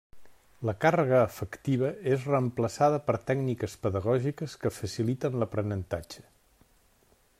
[0.67, 6.27] La càrrega afectiva és reemplaçada per tècniques pedagògiques que faciliten l'aprenentatge.